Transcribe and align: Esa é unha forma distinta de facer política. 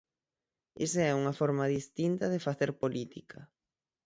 Esa 0.85 1.01
é 1.11 1.17
unha 1.19 1.37
forma 1.39 1.71
distinta 1.77 2.25
de 2.33 2.43
facer 2.47 2.69
política. 2.81 3.39